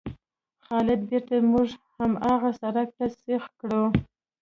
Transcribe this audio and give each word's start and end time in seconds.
خالد 0.65 1.01
بېرته 1.09 1.35
موټر 1.51 1.79
هماغه 1.97 2.51
سړک 2.61 2.89
ته 2.97 3.05
سیخ 3.21 3.43
کړ. 3.59 3.71